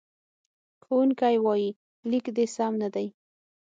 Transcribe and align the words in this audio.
ښوونکی 0.83 1.35
وایي، 1.45 1.69
لیک 2.09 2.25
دې 2.35 2.45
سم 2.55 2.73
نه 2.81 2.89
دی. 2.95 3.07